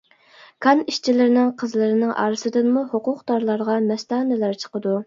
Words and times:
-كان 0.25 0.79
ئىشچىلىرىنىڭ 0.93 1.51
قىزلىرىنىڭ 1.63 2.15
ئارىسىدىنمۇ 2.25 2.87
ھوقۇقدارلارغا 2.95 3.81
مەستانىلەر 3.93 4.63
چىقىدۇ. 4.67 4.99